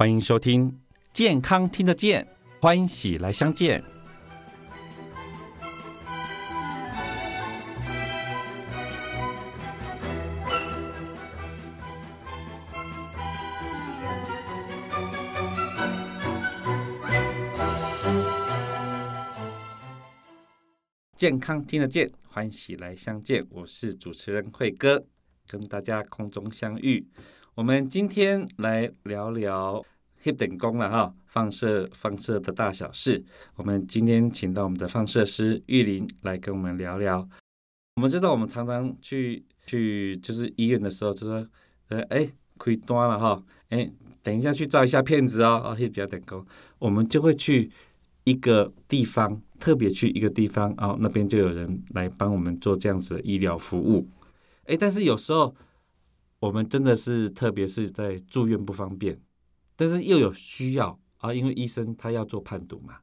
[0.00, 0.72] 欢迎收听
[1.12, 2.26] 《健康听得见》，
[2.62, 3.84] 欢喜来相见。
[21.14, 23.46] 健康听得见，欢喜来相见。
[23.50, 25.04] 我是主持人慧哥，
[25.46, 27.06] 跟大家空中相遇。
[27.56, 29.84] 我们今天来聊聊
[30.22, 33.22] 黑等功了哈，放射放射的大小事。
[33.56, 37.28] 我们今天请到我们的放射师玉林来跟我们聊聊。
[37.96, 41.46] 我们知道，我们常常去去就是医院的时候，就说
[41.88, 43.90] 呃哎亏端了哈，哎
[44.22, 46.46] 等一下去照一下片子哦，哦黑比较等功，
[46.78, 47.70] 我们就会去
[48.24, 49.42] 一个地方。
[49.58, 54.08] 特别去一个地方哦，那边就有人来帮我们做这样子的医疗服务。
[54.64, 55.54] 哎，但是有时候
[56.40, 59.16] 我们真的是，特别是在住院不方便，
[59.76, 62.96] 但是又有需要啊，因为医生他要做判读嘛。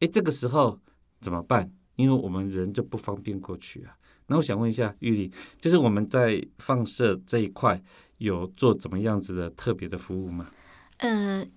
[0.00, 0.78] 哎，这个时候
[1.20, 1.72] 怎么办？
[1.96, 3.96] 因为我们人就不方便过去啊。
[4.26, 7.80] 那我想问一下玉丽，就是我们在放射这一块
[8.18, 10.50] 有做怎么样子的特别的服务吗？
[10.98, 11.50] 嗯。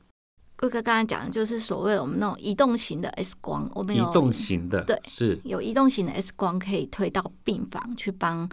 [0.60, 8.50] 贵哥刚才讲的就是所谓我们那种移动型的 X 光，我们有移动型的，对，是有移动型的 X 光可以推到病房去帮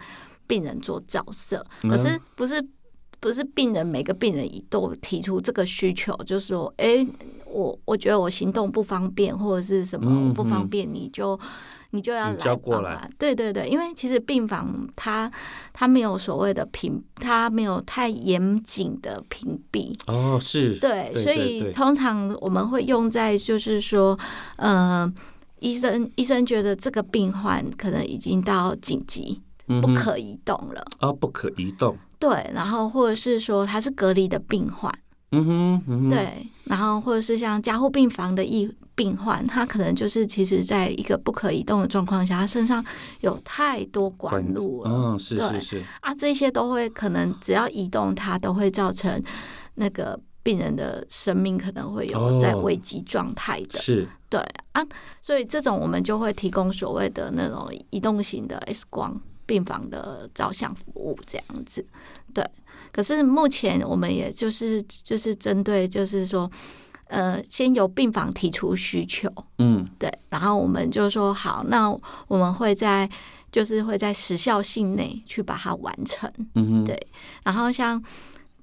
[0.47, 1.65] 病人做照射。
[1.81, 2.65] 可是不是
[3.19, 7.05] 不是病人每个病人都提出这个需求，就是说，哎，
[7.51, 11.39] 我我觉得我行动不方便或者是什么不方便，你就。
[11.91, 15.31] 你就要来过来，对对对，因为其实病房它
[15.71, 24.19] 它没有所谓的屏，它没有太严谨的屏蔽哦，是对，所以通常我们会用在就是说，
[24.57, 25.09] 呃，
[25.59, 30.85] 医生医生觉得这个病患可能已经到紧急不可移动了。
[30.99, 34.93] 啊，不可移动，对，然后或者是说他是隔离的病患。
[35.31, 42.85] 嗯哼，对，然后或者是像加护病房的疫病患，他可能就是其实在一个不可移动的状况下，他身上
[43.19, 45.83] 有太多管路了，嗯，是是是。
[45.99, 49.21] 啊，这些都会可能只要移动，它都会造成
[49.73, 54.39] 那个病人的生命可能会有在危机状态的，是，对
[54.71, 54.85] 啊，
[55.19, 59.19] 所以这种我们就会提供所谓的那种移动型的 X 光。
[59.45, 61.85] 病房的照相服务这样子，
[62.33, 62.43] 对。
[62.91, 66.49] 可是目前我们也就是就是针对，就是说，
[67.07, 70.11] 呃，先由病房提出需求，嗯，对。
[70.29, 71.89] 然后我们就说好，那
[72.27, 73.09] 我们会在
[73.51, 77.07] 就是会在时效性内去把它完成，嗯，对。
[77.43, 78.01] 然后像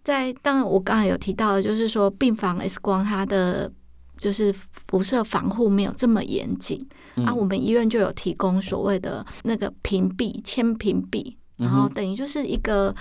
[0.03, 3.71] 在当然我刚才有提到，就是说病房 X 光它的。
[4.19, 4.55] 就是
[4.89, 6.79] 辐射防护没有这么严谨
[7.27, 12.95] 啊，我们医院就有提供所谓的那个屏蔽铅屏蔽，然后等于就是一个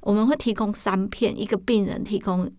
[0.00, 2.50] 我们会提供三片，一个病人提供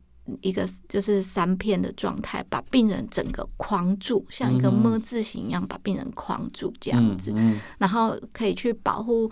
[0.41, 7.33] 一个就是三片的状态，把病人整个框住，像一个么字形一样把病人框住这样子，
[7.77, 9.29] 然后可以去保护，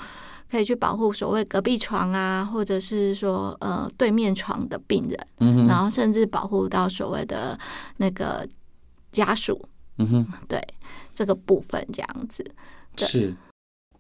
[0.50, 7.60] 可以去保护所谓隔壁床啊，或者是说呃对面床的病人，然后甚至保护到所谓的
[7.98, 8.48] 那个。
[9.12, 9.60] 家属，
[9.98, 10.64] 嗯哼，对
[11.16, 12.46] 这个部分这样子
[12.96, 13.36] 是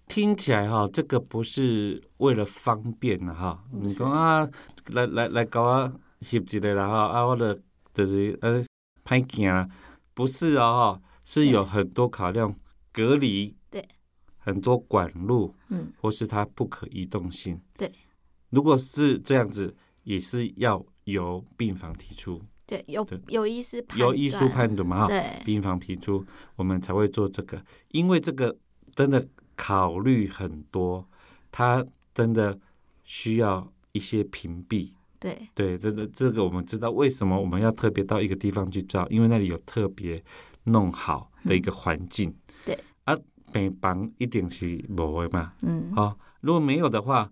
[0.08, 3.60] 听起来哈，这个不是为了方便的哈。
[3.72, 4.48] 你讲啊，
[4.92, 7.60] 来来来搞啊，翕一个啦哈，啊，我的
[7.94, 8.64] 就是呃，
[9.04, 9.70] 拍行，
[10.14, 12.54] 不是啊哈，是有很多考量，
[12.92, 13.86] 隔离，对，
[14.38, 17.92] 很多管路，嗯，或是它不可移动性，对。
[18.50, 22.42] 如果是这样子，也是要由病房提出。
[22.66, 25.08] 对，有有医师有医术判断嘛？
[25.08, 25.14] 哈，
[25.46, 26.26] 病房提出，
[26.56, 27.64] 我们才会做这个。
[27.90, 28.58] 因为这个
[28.96, 31.08] 真的考虑很多，
[31.52, 32.60] 它真的
[33.04, 34.94] 需要一些屏蔽。
[35.20, 40.24] 对对，这个这个我们知道为什么我们要特别到一个地方去照，因为那里有特别
[40.64, 42.34] 弄好的一个环境。
[42.66, 43.18] 对啊，
[43.52, 45.54] 病房一定是无的嘛。
[45.62, 47.32] 嗯，好，如果没有的话，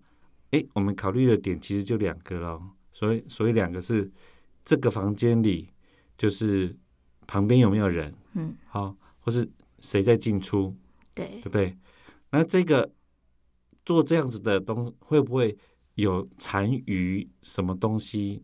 [0.50, 2.62] 哎，我们考虑的点其实就两个咯。
[2.92, 4.10] 所以所以两个是。
[4.64, 5.66] 这个房间里
[6.14, 6.76] 就是
[7.26, 8.12] 旁边有没有人？
[8.34, 9.48] 嗯，好，或是
[9.78, 10.76] 谁在进出？
[11.14, 11.74] 对，对不对？
[12.32, 12.92] 那这个
[13.86, 15.56] 做这样子的东会不会
[15.98, 18.42] 有残余什么东西？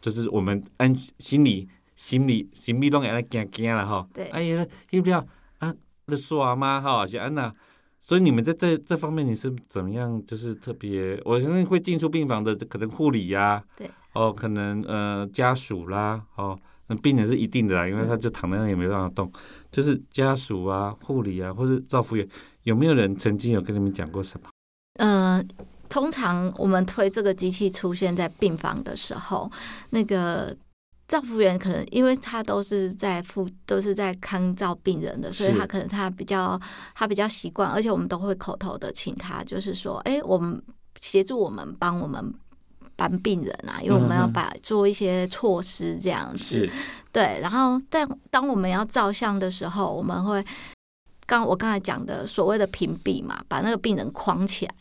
[0.00, 4.08] 就是我们安心里心里心里拢给他惊惊了哈。
[4.14, 5.18] 对，哎呀，要不要
[5.58, 5.74] 啊？
[6.06, 6.80] 那刷吗？
[6.80, 7.54] 哈，是安娜。
[7.98, 10.24] 所以你们在这这方面你是怎么样？
[10.24, 13.62] 就是特别，我相信会进出病房的可能护理呀。
[13.76, 13.90] 对。
[14.14, 19.30] 哦，可能呃家属啦，哦，那病人是一定的啦，因为他就躺在那里没办法动，
[19.70, 22.26] 就是家属啊、护理啊，或者照护员，
[22.62, 24.48] 有没有人曾经有跟你们讲过什么？
[24.94, 25.44] 呃，
[25.88, 29.50] 通常我们推这个机器出现在病房的时候，
[29.90, 30.54] 那个
[31.06, 36.60] 照服员可能因为他都是在付都是在看照病人的，所以他可能他比较
[36.94, 40.62] 他比较习惯，而且我们都会口头的请他，就是说，哎、我们
[41.00, 42.34] 协助我们帮我们
[42.94, 46.44] 搬病人啊，因为我们要把做一些措施这样子。
[46.44, 46.70] 是。
[47.10, 50.44] 对，然后但当我们要照相的时候，我们会
[51.24, 54.74] 刚我刚才讲的所谓的屏蔽嘛，把那个病人框起来，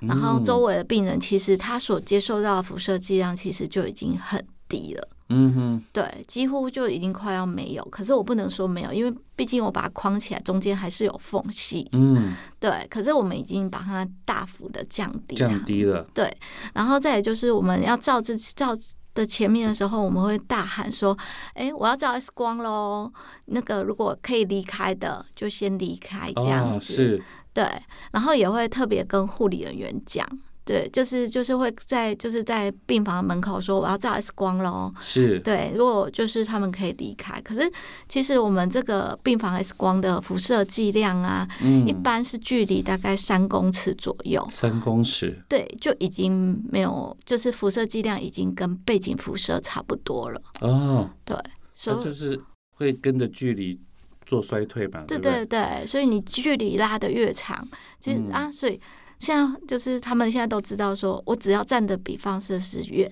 [0.00, 5.08] 然后周围的病人其实他所接受到的辐射剂量其实就已经很低了。
[5.30, 7.84] 嗯哼，对，几乎就已经快要没有。
[7.86, 11.88] 可是我不能说没有，因为毕竟我把它框起来，中间还是有缝隙。
[11.92, 15.34] 嗯，对，可是我们已经把它大幅的降低。
[15.34, 16.30] 降低了，对，
[16.74, 18.76] 然后再也就是我们要照这照
[19.14, 21.16] 的前面的时候，我们会大喊说
[21.54, 23.12] ：“哎，我要照 X 光喽！
[23.46, 26.94] 那个如果可以离开的，就先离开这样哦，子。
[26.94, 27.22] 是
[27.52, 27.64] 对，
[28.12, 30.26] 然后也会特别跟护理人员讲。
[30.64, 37.70] 对，就是就是会在就是在病房门口说我要照 X 光喽，是，对，如果就是他们可以离开，可是
[38.08, 41.84] 其实我们这个病房 X 光的辐射剂量啊，嗯。
[41.86, 51.42] 一般是距离大概三公尺左右，三公尺，对，就已经没有，就是辐射剂量已经跟背景辐射差不多了，哦，对，它
[51.74, 52.04] 所以。
[52.04, 52.40] 就是
[52.76, 53.78] 会跟着距离
[54.26, 55.44] 做衰退吧，对不对？
[55.44, 57.66] 对对，所以你距离拉的越长，
[58.00, 58.30] 其实、嗯。
[58.32, 58.80] 啊，所以
[59.24, 63.10] 现在就是他们现在都知道说，我只要站的比放射师远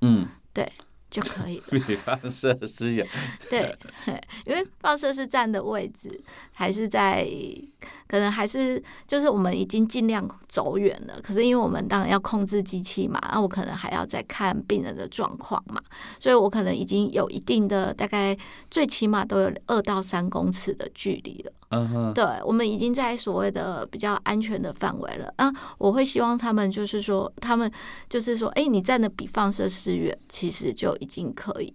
[0.00, 0.70] 嗯，对
[1.08, 1.64] 就可以了。
[1.70, 3.06] 比方设施也
[3.50, 3.78] 对，
[4.46, 6.20] 因为放射师站的位置
[6.52, 7.28] 还是在，
[8.08, 11.20] 可能还是就是我们已经尽量走远了。
[11.22, 15.82] 可是因为我们当然要控制机器嘛，那我可能还要再看病人的状况嘛，
[16.18, 18.36] 所以我可能已经有一定的大概
[18.70, 21.52] 最起码都有二到三公尺的距离了。
[21.74, 25.32] 嗯哼，对，我们已经在所谓的比较安全的范围了。
[25.36, 27.70] 啊，我会希望他们就是说，他们
[28.10, 31.74] 就是说，哎，你站的比放射师远，其实就已经可以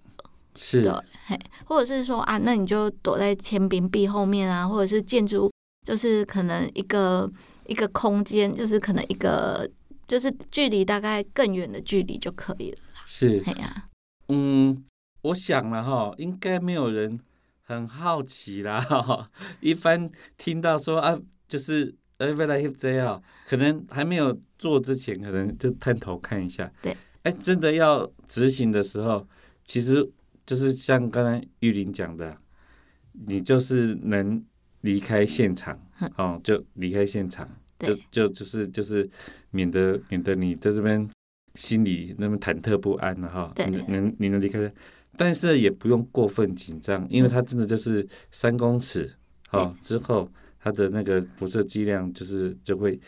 [0.54, 0.84] 是。
[0.84, 0.94] 对，
[1.26, 5.52] 嘿，或者是说啊，那你就躲在铅冰壁后面啊，或者是建筑，
[5.84, 7.28] 就是可能一个
[7.66, 9.68] 一个空间，就是可能一个
[10.08, 12.78] 就是距离大概更远的距离就可以了。
[13.08, 13.86] 是，嘿呀、
[14.28, 14.86] 嗯，
[15.24, 17.20] 我想了哈，应该没有人
[17.68, 18.80] 很好奇啦。
[18.80, 19.30] 哈，
[19.60, 21.20] 一般听到说啊，
[21.50, 26.72] 就是呃，未来 hip 这样，可能还没有做之前，可能就探头看一下。
[26.82, 29.28] 对，哎，真的要执行的时候，
[29.66, 30.10] 其实
[30.46, 32.38] 就是像刚才玉林讲的，
[33.12, 34.42] 你就是能
[34.82, 37.46] 离开现场嗯，哦，就离开现场，
[37.80, 39.08] 就就就是就是
[39.52, 41.08] 免得免得你在这边
[41.56, 44.72] 心里那么忐忑不安了哈，对你能你能离开，
[45.18, 49.12] 但是也不用过分紧张，因为它真的就是三公尺，
[49.52, 50.30] 哦之后
[50.60, 53.00] 它的那个辐射剂量就是就会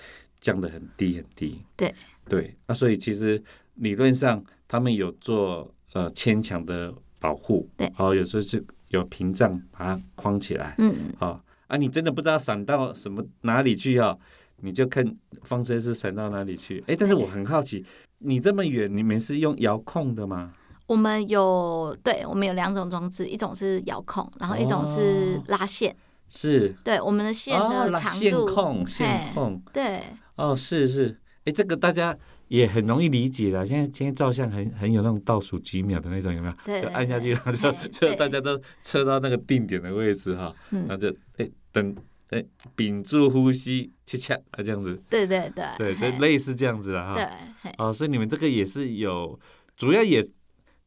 [0.42, 1.94] 降得很低很低，对。
[2.28, 3.42] 对，那所以其实
[3.76, 7.92] 理论上他们有做呃牵强的保护，对。
[7.98, 14.20] 哦，有时候是有屏障把它框起来，嗯，好、啊，你真的不知道闪到什么哪里去哦，
[14.58, 15.04] 你就看
[15.42, 16.84] 放射是闪到哪里去。
[16.86, 17.84] 哎，但是我很好奇，
[18.20, 20.54] 你这么远，你们是用遥控的吗？
[20.90, 25.96] 我们有对，我们有两种装置，一种是遥控，然后一种是哦拉线。
[26.28, 30.02] 是对，我们的线哦，的拉线长度，控线控对
[30.36, 31.16] 哦，是是，
[31.46, 33.64] 哎，这个大家也很容易理解了。
[33.64, 36.54] 现在今天照相很很有那种倒数几秒的那种，有没有？
[36.66, 41.96] 对，就按下去，然后就就大家都测到那个定点的位置哈，然后嗯，就哎等
[42.32, 42.44] 哎
[42.76, 47.14] 屏住呼吸，切切啊这样子，对对对，对，就类似这样子了哈。
[47.14, 49.40] 对，哦，所以你们这个也是有，
[49.78, 50.24] 主要也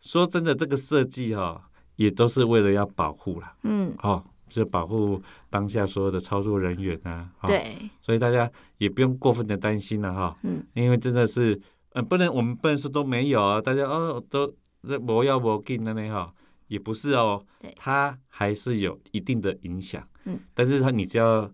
[0.02, 11.59] 说真的，这个设计哈、也都是为了要保护啦，嗯，哦，就保护当下所有的操作人员啊，哦、，对，所以大家也不用过分的担心了哈、嗯，因为真的是，
[11.92, 16.35] 呃，不能我们不能说都没有啊，大家哦都这不要不进的呢哈，
[16.66, 21.49] 也不是哦对，它还是有一定的影响，嗯，但是它你只要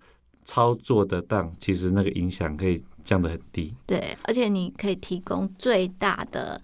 [0.44, 6.60] 操作得当，其实那个影响可以降得很低，对，而且你可以提供最大的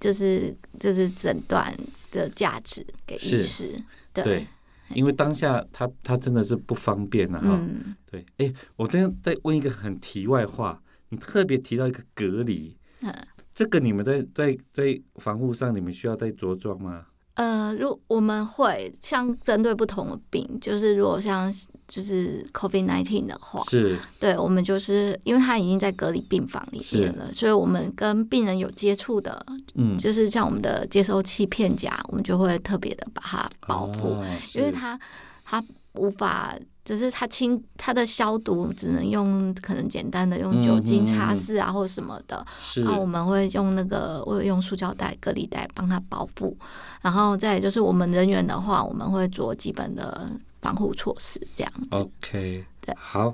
[0.00, 1.76] 就是就是诊断
[2.10, 3.76] 的价值给医师，
[4.12, 4.46] 对，对。
[4.94, 7.96] 因为当下他他真的是不方便了、哈、嗯。
[8.10, 13.12] 对，哎，我这样再问一个很题外话，你特别提到一个隔离，嗯。
[13.52, 17.06] 这个你们在在在防护上，你们需要再着装吗？
[17.34, 21.52] 呃，如我们会像针对不同的病，就是如果像
[21.88, 23.96] 就是 COVID nineteen 的话，是。
[24.18, 34.24] 对我们就是因为他已经在隔离病房里面了，所以我们跟病人有接触的，嗯，就是像我们的接收器片夹，我们就会特别的把它保护，哦
[34.54, 34.98] 因为是它
[35.44, 35.62] 它
[35.94, 42.44] 无法只是它清它的消毒只能用可能简单的用酒精擦拭啊，或什么的。
[42.60, 42.82] 是。
[42.82, 46.54] 然后我们会用那个，我有用塑胶袋、隔离袋帮它包覆。
[47.00, 50.28] 然后再就是我们人员的话，我们会做基本的
[50.66, 51.86] 防护措施，这样子。
[51.90, 53.32] OK，对好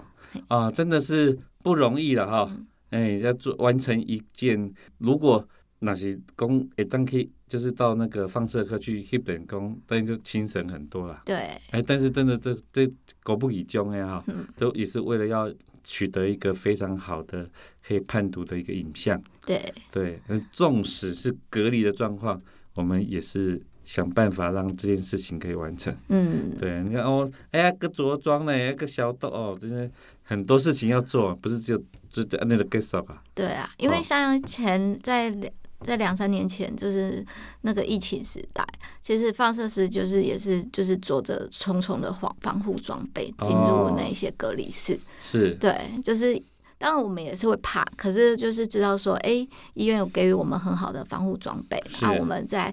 [0.48, 2.46] 啊，真的是不容易了哈。
[2.50, 5.48] 嗯哎，要做完成一件，如果
[5.78, 11.22] 那是工哎当去，就是到那个放射科去 hip 等工，当然就轻省很多了。
[11.24, 12.86] 对，哎，但是真的这这
[13.22, 15.50] 狗不以中哎哈，嗯都也是为了要
[15.82, 17.48] 取得一个非常好的
[17.82, 19.18] 可以判读的一个影像。
[19.46, 22.42] 对，对，那纵使是隔离的状况，
[22.74, 25.94] 我们也是想办法让这件事情可以完成。
[26.08, 29.88] 嗯，对，你看哦，哎呀，个着装呢，个小豆哦，真的
[30.22, 33.22] 很多事情要做，不是只有就就那个 get up 啊。
[33.34, 37.26] 对啊，因为哦像前在两在两三年前，就是
[37.62, 38.64] 那个疫情时代，
[39.00, 44.96] 其实放射师就是也是就是着着重重的防防护装备进入哦那些隔离室。
[45.18, 46.40] 是，对，就是
[46.78, 52.72] 当然我们也是会怕，可是就是知道说，哎，医院有给予我们很好的防护装备，是然后我们在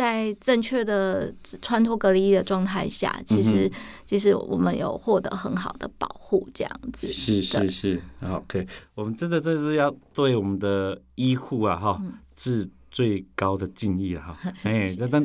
[0.00, 1.30] 在正确的
[1.60, 3.72] 穿脱隔离衣的状态下，其实、嗯
[4.06, 7.06] 其实我们有获得很好的保护，这样子。
[7.06, 14.36] 是对是是，OK，我们真的这是要对我们的医护啊哈嗯致最高的敬意了哈。
[14.64, 15.24] 哎，这但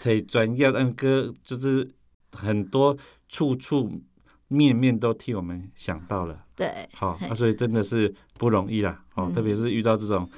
[0.00, 1.88] 太专业，那个就是
[2.32, 2.94] 很多
[3.28, 3.88] 处处
[4.48, 6.44] 面面都替我们想到了。
[6.56, 9.00] 对，好、嘿啊，所以真的是不容易啦。
[9.14, 10.28] 哦，嗯特别是遇到这种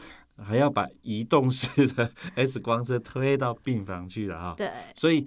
[0.44, 5.26] 还要把移动式的 X 光车推到病房去了哈、对，所以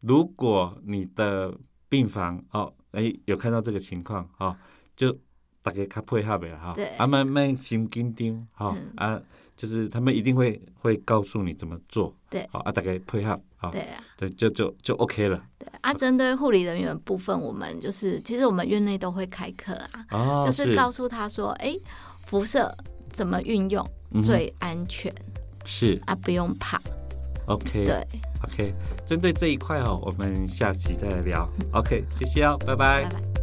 [0.00, 1.52] 如果你的
[1.88, 4.56] 病房哦，哎有看到这个情况哦，
[4.96, 5.16] 就
[5.62, 6.72] 大家较配合的啦哈。
[6.74, 8.76] 对，啊慢慢心紧张哈。
[8.76, 8.92] 嗯。
[8.96, 9.22] 啊，
[9.56, 12.46] 就是他们一定会会告诉你怎么做，对。
[12.52, 14.02] 好啊，大概配合好，对啊。
[14.16, 15.42] 对，就就就 OK 了。
[15.58, 20.76] 对啊，针对护理人员的部分，我们就是其实我们院内都会开课啊，哦，就是。
[20.76, 21.74] 告诉他说，哎、
[22.26, 22.76] 辐射
[23.14, 23.88] 怎么运用
[24.22, 25.10] 最安全、
[25.64, 26.80] 是啊，不用怕。
[27.46, 28.06] OK，对
[28.42, 28.74] ，OK，
[29.06, 31.48] 针对这一块哦，我们下期再来聊。
[31.72, 33.33] OK，谢谢哦，拜拜拜拜。